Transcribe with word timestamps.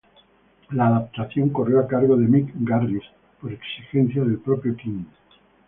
La 0.71 0.87
adaptación 0.87 1.49
corrió 1.49 1.79
a 1.79 1.85
cargo 1.87 2.17
de 2.17 2.25
Mick 2.27 2.49
Garris 2.55 3.03
por 3.39 3.51
exigencia 3.53 4.23
del 4.23 4.39
propio 4.39 4.75
King. 4.75 5.03